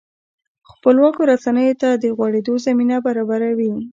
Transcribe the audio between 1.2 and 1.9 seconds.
رسنیو ته